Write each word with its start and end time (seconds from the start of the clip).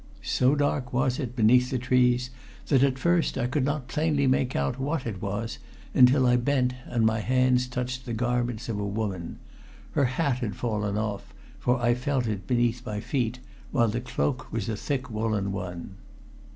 So 0.23 0.55
dark 0.55 0.91
was 0.93 1.19
it 1.19 1.35
beneath 1.35 1.69
the 1.69 1.77
trees 1.77 2.31
that 2.69 2.81
at 2.81 2.97
first 2.97 3.37
I 3.37 3.45
could 3.45 3.63
not 3.63 3.87
plainly 3.87 4.25
make 4.25 4.55
out 4.55 4.79
what 4.79 5.05
it 5.05 5.21
was 5.21 5.59
until 5.93 6.25
I 6.25 6.37
bent 6.37 6.73
and 6.87 7.05
my 7.05 7.19
hands 7.19 7.67
touched 7.67 8.07
the 8.07 8.13
garments 8.13 8.67
of 8.67 8.79
a 8.79 8.83
woman. 8.87 9.37
Her 9.91 10.05
hat 10.05 10.39
had 10.39 10.55
fallen 10.55 10.97
off, 10.97 11.35
for 11.59 11.79
I 11.79 11.93
felt 11.93 12.25
it 12.25 12.47
beneath 12.47 12.83
my 12.83 12.99
feet, 12.99 13.41
while 13.69 13.89
the 13.89 14.01
cloak 14.01 14.51
was 14.51 14.67
a 14.69 14.75
thick 14.75 15.11
woolen 15.11 15.51
one. 15.51 15.97